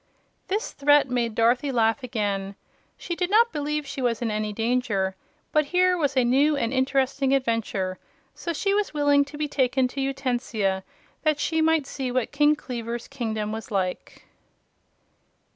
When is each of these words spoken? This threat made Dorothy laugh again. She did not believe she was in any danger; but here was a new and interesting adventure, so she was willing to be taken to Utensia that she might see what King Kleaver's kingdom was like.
This 0.47 0.71
threat 0.71 1.11
made 1.11 1.35
Dorothy 1.35 1.71
laugh 1.71 2.01
again. 2.01 2.55
She 2.97 3.15
did 3.15 3.29
not 3.29 3.51
believe 3.51 3.85
she 3.85 4.01
was 4.01 4.19
in 4.19 4.31
any 4.31 4.51
danger; 4.51 5.15
but 5.51 5.65
here 5.65 5.95
was 5.95 6.17
a 6.17 6.23
new 6.23 6.57
and 6.57 6.73
interesting 6.73 7.35
adventure, 7.35 7.99
so 8.33 8.51
she 8.51 8.73
was 8.73 8.95
willing 8.95 9.23
to 9.25 9.37
be 9.37 9.47
taken 9.47 9.87
to 9.89 10.01
Utensia 10.01 10.83
that 11.21 11.39
she 11.39 11.61
might 11.61 11.85
see 11.85 12.11
what 12.11 12.31
King 12.31 12.55
Kleaver's 12.55 13.07
kingdom 13.07 13.51
was 13.51 13.69
like. 13.69 14.23